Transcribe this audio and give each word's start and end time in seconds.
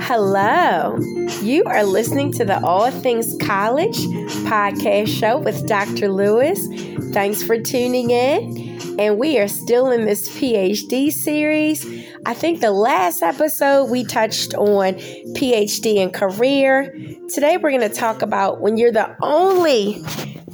Hello. 0.00 0.98
You 1.42 1.64
are 1.64 1.84
listening 1.84 2.32
to 2.32 2.44
the 2.44 2.58
All 2.64 2.90
Things 2.90 3.36
College 3.40 3.98
podcast 4.46 5.08
show 5.08 5.38
with 5.38 5.66
Dr. 5.66 6.08
Lewis. 6.08 6.66
Thanks 7.12 7.42
for 7.42 7.60
tuning 7.60 8.10
in. 8.10 8.80
And 8.98 9.18
we 9.18 9.38
are 9.38 9.48
still 9.48 9.90
in 9.90 10.06
this 10.06 10.28
PhD 10.28 11.12
series. 11.12 11.84
I 12.24 12.32
think 12.32 12.60
the 12.60 12.70
last 12.70 13.22
episode 13.22 13.90
we 13.90 14.04
touched 14.04 14.54
on 14.54 14.94
PhD 15.34 15.98
and 15.98 16.14
career. 16.14 16.94
Today 17.28 17.58
we're 17.58 17.72
going 17.72 17.80
to 17.82 17.94
talk 17.94 18.22
about 18.22 18.60
when 18.60 18.78
you're 18.78 18.92
the 18.92 19.14
only 19.20 19.96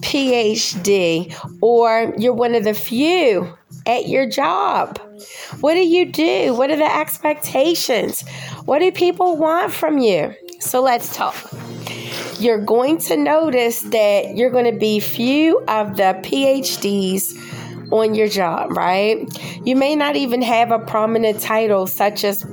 PhD 0.01 1.33
or 1.61 2.15
you're 2.19 2.35
one 2.35 2.55
of 2.55 2.65
the 2.65 2.75
few 2.75 3.57
at 3.87 4.09
your 4.09 4.29
job. 4.29 4.99
What 5.61 5.75
do 5.75 5.87
you 5.87 6.07
do? 6.07 6.55
What 6.55 6.71
are 6.71 6.77
the 6.77 6.97
expectations? 6.97 8.23
What 8.65 8.79
do 8.79 8.91
people 8.93 9.37
want 9.37 9.73
from 9.73 9.99
you? 9.99 10.35
So 10.61 10.83
let's 10.83 11.15
talk. 11.15 11.37
You're 12.39 12.65
going 12.65 12.99
to 12.99 13.17
notice 13.17 13.81
that 13.81 14.37
you're 14.37 14.51
going 14.51 14.73
to 14.73 14.79
be 14.79 15.01
few 15.01 15.59
of 15.69 15.97
the 15.97 16.19
PhDs 16.23 17.37
on 17.93 18.15
your 18.15 18.29
job, 18.29 18.71
right? 18.77 19.27
You 19.65 19.77
may 19.77 19.97
not 19.97 20.17
even 20.17 20.41
have 20.43 20.71
a 20.71 20.79
prominent 20.79 21.41
title 21.41 21.87
such 21.87 22.25
as 22.25 22.47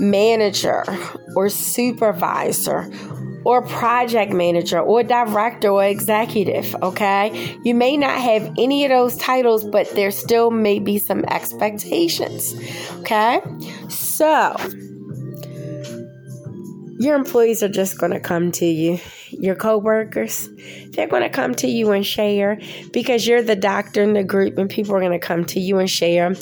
manager 0.00 0.84
or 1.36 1.48
supervisor 1.48 2.90
or 3.44 3.62
project 3.62 4.32
manager 4.32 4.78
or 4.78 5.02
director 5.02 5.68
or 5.68 5.84
executive, 5.84 6.74
okay? 6.82 7.56
You 7.64 7.74
may 7.74 7.96
not 7.96 8.18
have 8.18 8.52
any 8.58 8.84
of 8.84 8.90
those 8.90 9.16
titles, 9.16 9.64
but 9.64 9.88
there 9.94 10.10
still 10.10 10.50
may 10.50 10.78
be 10.78 10.98
some 10.98 11.24
expectations, 11.24 12.54
okay? 13.00 13.40
So, 13.88 14.56
your 16.98 17.14
employees 17.14 17.62
are 17.62 17.68
just 17.68 17.98
going 17.98 18.12
to 18.12 18.20
come 18.20 18.50
to 18.52 18.66
you. 18.66 18.98
Your 19.30 19.54
coworkers, 19.54 20.48
they're 20.90 21.08
going 21.08 21.22
to 21.22 21.28
come 21.28 21.54
to 21.56 21.66
you 21.66 21.92
and 21.92 22.04
share 22.04 22.58
because 22.92 23.26
you're 23.26 23.42
the 23.42 23.56
doctor 23.56 24.02
in 24.02 24.14
the 24.14 24.24
group 24.24 24.58
and 24.58 24.68
people 24.70 24.94
are 24.94 25.00
going 25.00 25.12
to 25.12 25.18
come 25.18 25.44
to 25.46 25.60
you 25.60 25.78
and 25.78 25.90
share. 25.90 26.34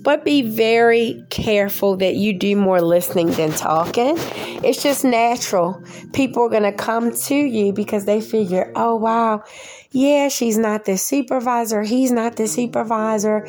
But 0.00 0.24
be 0.24 0.42
very 0.42 1.24
careful 1.30 1.96
that 1.96 2.16
you 2.16 2.38
do 2.38 2.56
more 2.56 2.80
listening 2.80 3.30
than 3.32 3.52
talking. 3.52 4.14
It's 4.18 4.82
just 4.82 5.04
natural. 5.04 5.82
People 6.12 6.44
are 6.44 6.50
going 6.50 6.62
to 6.62 6.72
come 6.72 7.14
to 7.14 7.34
you 7.34 7.72
because 7.72 8.04
they 8.04 8.20
figure, 8.20 8.72
"Oh 8.74 8.96
wow, 8.96 9.44
yeah, 9.90 10.28
she's 10.28 10.58
not 10.58 10.84
the 10.84 10.96
supervisor, 10.96 11.82
he's 11.82 12.12
not 12.12 12.36
the 12.36 12.46
supervisor." 12.46 13.46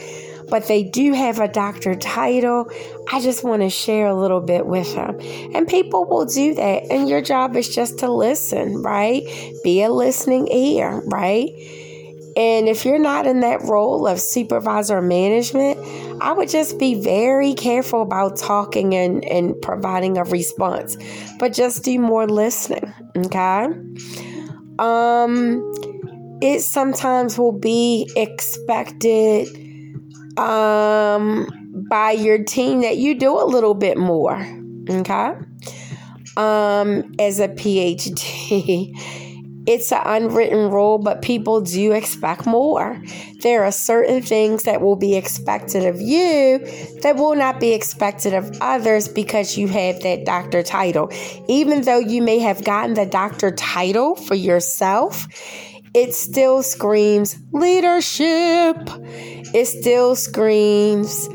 but 0.49 0.67
they 0.67 0.83
do 0.83 1.13
have 1.13 1.39
a 1.39 1.47
doctor 1.47 1.95
title. 1.95 2.69
I 3.11 3.21
just 3.21 3.43
want 3.43 3.61
to 3.61 3.69
share 3.69 4.07
a 4.07 4.15
little 4.15 4.41
bit 4.41 4.65
with 4.65 4.93
them. 4.95 5.19
And 5.53 5.67
people 5.67 6.05
will 6.05 6.25
do 6.25 6.53
that. 6.55 6.83
And 6.91 7.09
your 7.09 7.21
job 7.21 7.55
is 7.55 7.73
just 7.73 7.99
to 7.99 8.11
listen, 8.11 8.81
right? 8.85 9.23
Be 9.63 9.81
a 9.81 9.89
listening 9.89 10.47
ear, 10.51 11.01
right? 11.07 11.49
And 12.37 12.67
if 12.67 12.85
you're 12.85 12.99
not 12.99 13.25
in 13.25 13.39
that 13.41 13.61
role 13.63 14.07
of 14.07 14.19
supervisor 14.19 15.01
management, 15.01 15.79
I 16.21 16.33
would 16.33 16.49
just 16.49 16.77
be 16.77 16.95
very 16.95 17.53
careful 17.53 18.01
about 18.01 18.37
talking 18.37 18.93
and, 18.93 19.23
and 19.25 19.59
providing 19.61 20.17
a 20.17 20.23
response, 20.25 20.97
but 21.39 21.53
just 21.53 21.83
do 21.83 21.97
more 21.97 22.27
listening. 22.27 22.93
Okay. 23.17 23.67
Um, 24.79 25.71
it 26.41 26.61
sometimes 26.61 27.39
will 27.39 27.57
be 27.57 28.11
expected 28.17 29.47
um, 30.37 31.47
by 31.89 32.11
your 32.11 32.43
team 32.43 32.81
that 32.81 32.97
you 32.97 33.15
do 33.15 33.39
a 33.39 33.45
little 33.45 33.75
bit 33.75 33.97
more. 33.97 34.45
Okay. 34.89 35.31
Um, 36.37 37.15
as 37.17 37.39
a 37.39 37.47
PhD, 37.47 38.91
it's 39.67 39.91
an 39.91 40.01
unwritten 40.05 40.69
rule, 40.69 40.97
but 40.97 41.21
people 41.21 41.61
do 41.61 41.93
expect 41.93 42.45
more. 42.45 43.01
There 43.41 43.63
are 43.63 43.71
certain 43.71 44.21
things 44.21 44.63
that 44.63 44.81
will 44.81 44.95
be 44.95 45.15
expected 45.15 45.85
of 45.85 45.99
you 46.01 46.59
that 47.01 47.15
will 47.15 47.35
not 47.35 47.59
be 47.59 47.73
expected 47.73 48.33
of 48.33 48.57
others 48.61 49.07
because 49.07 49.57
you 49.57 49.67
have 49.67 50.01
that 50.01 50.25
doctor 50.25 50.61
title. 50.61 51.09
Even 51.47 51.83
though 51.83 51.99
you 51.99 52.21
may 52.21 52.39
have 52.39 52.63
gotten 52.63 52.93
the 52.95 53.05
doctor 53.05 53.51
title 53.51 54.15
for 54.15 54.35
yourself, 54.35 55.27
it 55.95 56.13
still 56.13 56.61
screams 56.61 57.37
leadership. 57.53 58.75
It 59.53 59.65
still 59.65 60.15
screams 60.15 61.29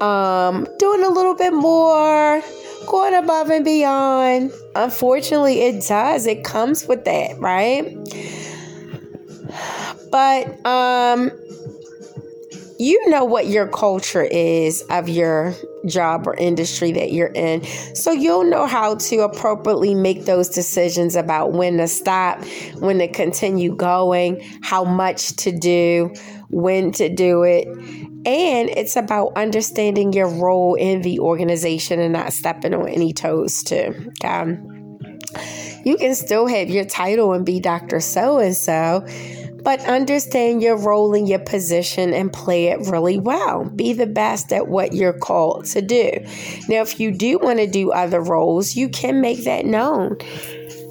um, 0.00 0.66
doing 0.78 1.04
a 1.04 1.08
little 1.08 1.36
bit 1.36 1.52
more, 1.52 2.42
going 2.86 3.14
above 3.14 3.50
and 3.50 3.64
beyond. 3.64 4.52
Unfortunately, 4.74 5.60
it 5.60 5.86
does. 5.86 6.26
It 6.26 6.44
comes 6.44 6.86
with 6.86 7.04
that, 7.04 7.38
right? 7.38 7.96
But 10.10 10.66
um, 10.66 11.30
you 12.78 13.08
know 13.08 13.24
what 13.24 13.46
your 13.46 13.66
culture 13.68 14.24
is 14.24 14.82
of 14.90 15.08
your 15.08 15.54
job 15.86 16.26
or 16.26 16.34
industry 16.34 16.92
that 16.92 17.12
you're 17.12 17.32
in. 17.34 17.64
So 17.94 18.12
you'll 18.12 18.44
know 18.44 18.66
how 18.66 18.96
to 18.96 19.20
appropriately 19.20 19.94
make 19.94 20.24
those 20.24 20.48
decisions 20.48 21.16
about 21.16 21.52
when 21.52 21.78
to 21.78 21.88
stop, 21.88 22.44
when 22.78 22.98
to 22.98 23.08
continue 23.08 23.74
going, 23.74 24.42
how 24.62 24.84
much 24.84 25.36
to 25.36 25.52
do, 25.56 26.12
when 26.50 26.92
to 26.92 27.08
do 27.08 27.42
it. 27.42 27.68
And 28.24 28.68
it's 28.70 28.96
about 28.96 29.32
understanding 29.36 30.12
your 30.12 30.28
role 30.28 30.74
in 30.74 31.02
the 31.02 31.18
organization 31.20 31.98
and 32.00 32.12
not 32.12 32.32
stepping 32.32 32.74
on 32.74 32.88
any 32.88 33.12
toes, 33.12 33.62
too. 33.62 34.12
Okay? 34.22 34.58
You 35.84 35.96
can 35.96 36.14
still 36.14 36.46
have 36.46 36.70
your 36.70 36.84
title 36.84 37.32
and 37.32 37.44
be 37.44 37.58
Dr. 37.58 38.00
So 38.00 38.38
and 38.38 38.56
so 38.56 39.04
but 39.62 39.80
understand 39.86 40.62
your 40.62 40.76
role 40.76 41.14
and 41.14 41.28
your 41.28 41.38
position 41.38 42.12
and 42.12 42.32
play 42.32 42.66
it 42.66 42.80
really 42.88 43.18
well. 43.18 43.64
Be 43.64 43.92
the 43.92 44.06
best 44.06 44.52
at 44.52 44.68
what 44.68 44.92
you're 44.92 45.12
called 45.12 45.66
to 45.66 45.82
do. 45.82 46.10
Now, 46.68 46.82
if 46.82 46.98
you 46.98 47.10
do 47.10 47.38
want 47.38 47.58
to 47.60 47.66
do 47.66 47.92
other 47.92 48.20
roles, 48.20 48.76
you 48.76 48.88
can 48.88 49.20
make 49.20 49.44
that 49.44 49.64
known. 49.64 50.16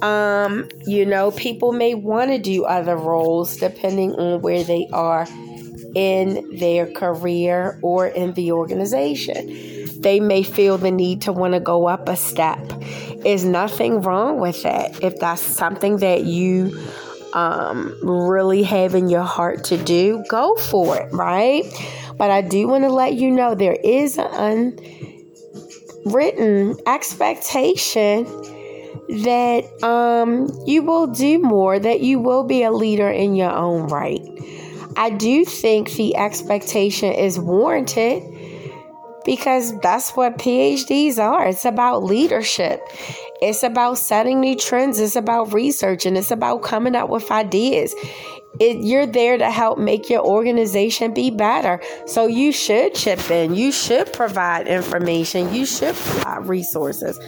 Um, 0.00 0.68
you 0.86 1.06
know, 1.06 1.30
people 1.32 1.72
may 1.72 1.94
want 1.94 2.30
to 2.30 2.38
do 2.38 2.64
other 2.64 2.96
roles 2.96 3.56
depending 3.56 4.14
on 4.14 4.40
where 4.40 4.64
they 4.64 4.88
are 4.92 5.26
in 5.94 6.58
their 6.58 6.86
career 6.86 7.78
or 7.82 8.06
in 8.06 8.32
the 8.34 8.52
organization. 8.52 10.00
They 10.00 10.20
may 10.20 10.42
feel 10.42 10.78
the 10.78 10.90
need 10.90 11.22
to 11.22 11.32
want 11.32 11.54
to 11.54 11.60
go 11.60 11.88
up 11.88 12.08
a 12.08 12.16
step. 12.16 12.58
Is 13.24 13.44
nothing 13.44 14.00
wrong 14.02 14.40
with 14.40 14.62
that. 14.64 15.02
If 15.02 15.20
that's 15.20 15.40
something 15.40 15.98
that 15.98 16.24
you 16.24 16.76
um, 17.34 17.96
really 18.02 18.62
have 18.64 18.94
in 18.94 19.08
your 19.08 19.22
heart 19.22 19.64
to 19.64 19.76
do, 19.76 20.24
go 20.28 20.56
for 20.56 20.98
it, 20.98 21.12
right? 21.12 21.64
But 22.16 22.30
I 22.30 22.42
do 22.42 22.68
want 22.68 22.84
to 22.84 22.90
let 22.90 23.14
you 23.14 23.30
know 23.30 23.54
there 23.54 23.78
is 23.82 24.18
an 24.18 24.78
unwritten 26.04 26.76
expectation 26.86 28.24
that 29.08 29.64
um, 29.82 30.48
you 30.66 30.82
will 30.82 31.06
do 31.06 31.38
more, 31.38 31.78
that 31.78 32.00
you 32.00 32.18
will 32.18 32.44
be 32.44 32.62
a 32.62 32.70
leader 32.70 33.10
in 33.10 33.34
your 33.34 33.52
own 33.52 33.88
right. 33.88 34.20
I 34.96 35.10
do 35.10 35.44
think 35.44 35.92
the 35.92 36.16
expectation 36.16 37.12
is 37.12 37.38
warranted 37.38 38.22
because 39.24 39.78
that's 39.80 40.10
what 40.10 40.38
PhDs 40.38 41.18
are. 41.18 41.46
It's 41.46 41.64
about 41.64 42.02
leadership. 42.02 42.80
It's 43.40 43.62
about 43.62 43.98
setting 43.98 44.40
new 44.40 44.56
trends. 44.56 44.98
It's 44.98 45.16
about 45.16 45.52
research 45.52 46.06
and 46.06 46.16
it's 46.16 46.30
about 46.30 46.62
coming 46.62 46.94
up 46.94 47.08
with 47.08 47.30
ideas. 47.30 47.94
It, 48.60 48.84
you're 48.84 49.06
there 49.06 49.38
to 49.38 49.50
help 49.50 49.78
make 49.78 50.10
your 50.10 50.24
organization 50.24 51.14
be 51.14 51.30
better. 51.30 51.80
So 52.06 52.26
you 52.26 52.52
should 52.52 52.94
chip 52.94 53.30
in. 53.30 53.54
You 53.54 53.72
should 53.72 54.12
provide 54.12 54.68
information. 54.68 55.54
You 55.54 55.64
should 55.64 55.94
provide 55.94 56.46
resources. 56.46 57.18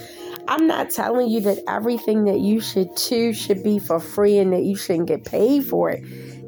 I'm 0.46 0.66
not 0.66 0.90
telling 0.90 1.28
you 1.30 1.40
that 1.42 1.60
everything 1.66 2.24
that 2.24 2.40
you 2.40 2.60
should 2.60 2.94
do 3.08 3.32
should 3.32 3.62
be 3.62 3.78
for 3.78 3.98
free 3.98 4.38
and 4.38 4.52
that 4.52 4.62
you 4.62 4.76
shouldn't 4.76 5.08
get 5.08 5.24
paid 5.24 5.64
for 5.64 5.90
it. 5.90 6.04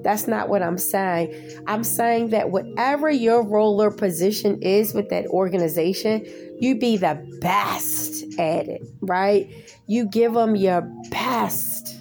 That's 0.07 0.29
not 0.29 0.49
what 0.49 0.63
I'm 0.63 0.79
saying. 0.79 1.65
I'm 1.67 1.83
saying 1.83 2.29
that 2.31 2.53
whatever 2.53 3.11
your 3.11 3.43
role 3.43 3.83
or 3.83 3.91
position 3.91 4.63
is 4.63 4.95
with 4.95 5.09
that 5.09 5.27
organization, 5.27 6.25
you 6.61 6.79
be 6.79 6.97
the 6.97 7.21
best 7.41 8.23
at 8.39 8.69
it, 8.69 8.83
right? 9.01 9.51
You 9.89 10.07
give 10.07 10.33
them 10.33 10.55
your 10.55 10.83
best, 11.11 11.97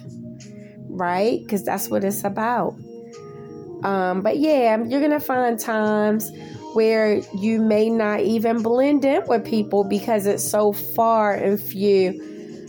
right? 0.88 1.40
Because 1.42 1.64
that's 1.64 1.88
what 1.88 2.04
it's 2.04 2.22
about. 2.22 2.76
Um, 3.82 4.22
but 4.22 4.38
yeah, 4.38 4.76
you're 4.84 5.00
going 5.00 5.10
to 5.10 5.18
find 5.18 5.58
times 5.58 6.30
where 6.74 7.16
you 7.36 7.60
may 7.60 7.90
not 7.90 8.20
even 8.20 8.62
blend 8.62 9.04
in 9.04 9.26
with 9.26 9.44
people 9.44 9.82
because 9.82 10.26
it's 10.26 10.48
so 10.48 10.72
far 10.72 11.34
and 11.34 11.60
few. 11.60 12.22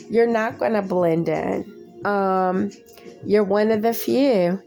You're 0.10 0.25
not 0.25 0.57
going 0.57 0.74
to 0.74 0.81
blend 0.81 1.30
in. 1.30 2.01
Um, 2.04 2.72
you're 3.24 3.44
one 3.44 3.69
of 3.69 3.83
the 3.83 3.94
few. 3.94 4.63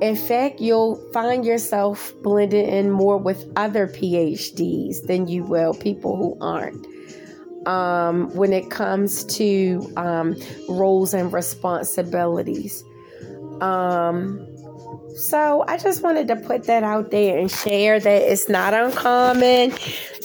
In 0.00 0.16
fact, 0.16 0.60
you'll 0.60 0.96
find 1.12 1.44
yourself 1.44 2.12
blended 2.22 2.68
in 2.68 2.90
more 2.90 3.18
with 3.18 3.44
other 3.56 3.86
PhDs 3.88 5.06
than 5.06 5.28
you 5.28 5.44
will 5.44 5.74
people 5.74 6.16
who 6.16 6.38
aren't. 6.40 6.86
um, 7.66 8.34
when 8.34 8.52
it 8.52 8.70
comes 8.70 9.24
to 9.24 9.92
um, 9.96 10.36
roles 10.68 11.14
and 11.14 11.32
responsibilities. 11.32 12.84
Um, 13.60 14.46
so 15.16 15.64
I 15.68 15.76
just 15.76 16.02
wanted 16.02 16.28
to 16.28 16.36
put 16.36 16.64
that 16.64 16.82
out 16.84 17.10
there 17.10 17.38
and 17.38 17.50
share 17.50 18.00
that 18.00 18.22
it's 18.22 18.48
not 18.48 18.74
uncommon. 18.74 19.72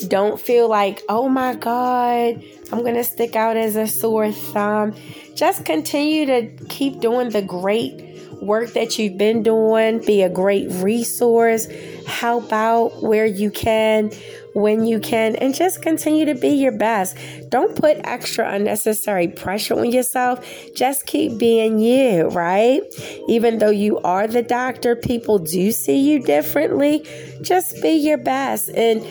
Don't 0.08 0.40
feel 0.40 0.68
like, 0.68 1.02
oh 1.08 1.28
my 1.28 1.54
God, 1.54 2.42
I'm 2.72 2.80
going 2.80 2.94
to 2.94 3.04
stick 3.04 3.36
out 3.36 3.56
as 3.56 3.76
a 3.76 3.86
sore 3.86 4.32
thumb. 4.32 4.94
Just 5.34 5.64
continue 5.66 6.26
to 6.26 6.48
keep 6.68 7.00
doing 7.00 7.30
the 7.30 7.42
great 7.42 8.05
work 8.40 8.72
that 8.74 8.98
you've 8.98 9.18
been 9.18 9.42
doing, 9.42 10.04
be 10.04 10.22
a 10.22 10.28
great 10.28 10.70
resource, 10.70 11.66
help 12.06 12.52
out 12.52 13.02
where 13.02 13.26
you 13.26 13.50
can, 13.50 14.10
when 14.54 14.86
you 14.86 14.98
can, 15.00 15.36
and 15.36 15.54
just 15.54 15.82
continue 15.82 16.24
to 16.24 16.34
be 16.34 16.48
your 16.48 16.72
best. 16.72 17.16
Don't 17.50 17.76
put 17.76 17.98
extra 18.04 18.50
unnecessary 18.50 19.28
pressure 19.28 19.78
on 19.78 19.90
yourself. 19.92 20.46
Just 20.74 21.06
keep 21.06 21.38
being 21.38 21.78
you, 21.78 22.28
right? 22.28 22.80
Even 23.28 23.58
though 23.58 23.70
you 23.70 23.98
are 23.98 24.26
the 24.26 24.42
doctor, 24.42 24.96
people 24.96 25.38
do 25.38 25.72
see 25.72 25.98
you 25.98 26.22
differently. 26.22 27.06
Just 27.42 27.80
be 27.82 27.92
your 27.92 28.18
best. 28.18 28.68
And 28.70 29.02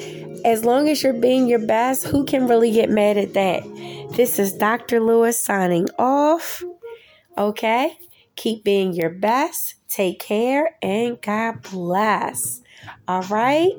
as 0.46 0.64
long 0.64 0.90
as 0.90 1.04
you're 1.04 1.14
being 1.14 1.48
your 1.48 1.66
best, 1.66 2.06
who 2.06 2.26
can 2.26 2.48
really 2.48 2.72
get 2.72 2.90
mad 2.90 3.18
at 3.18 3.34
that? 3.34 3.64
This 4.16 4.40
is 4.40 4.54
Dr. 4.54 5.00
Lewis 5.00 5.42
signing 5.42 5.90
off. 5.98 6.64
Okay? 7.38 7.98
Keep 8.36 8.64
being 8.64 8.94
your 8.94 9.10
best. 9.10 9.76
Take 9.88 10.20
care 10.20 10.78
and 10.82 11.22
God 11.22 11.62
bless. 11.72 12.62
All 13.08 13.24
right? 13.24 13.72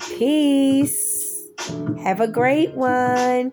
Peace. 0.00 1.48
Have 2.02 2.20
a 2.20 2.28
great 2.28 2.74
one. 2.74 3.52